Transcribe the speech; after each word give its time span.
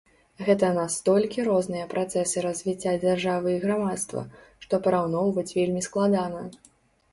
Гэта 0.45 0.69
настолькі 0.77 1.43
розныя 1.47 1.85
працэсы 1.91 2.37
развіцця 2.47 2.95
дзяржавы 3.05 3.49
і 3.57 3.61
грамадства, 3.67 4.25
што 4.67 4.83
параўноўваць 4.87 5.47
вельмі 5.59 5.87
складана. 5.93 6.45